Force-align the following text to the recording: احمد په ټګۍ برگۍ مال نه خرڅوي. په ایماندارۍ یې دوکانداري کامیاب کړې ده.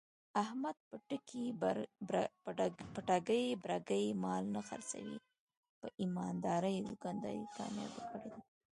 احمد 0.43 0.77
په 2.93 2.99
ټګۍ 3.07 3.43
برگۍ 3.63 4.05
مال 4.23 4.43
نه 4.55 4.61
خرڅوي. 4.67 5.17
په 5.79 5.87
ایماندارۍ 6.01 6.73
یې 6.77 6.85
دوکانداري 6.89 7.45
کامیاب 7.57 7.93
کړې 8.09 8.27
ده. 8.33 8.39